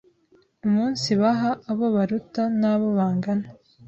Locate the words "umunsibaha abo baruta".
0.65-2.43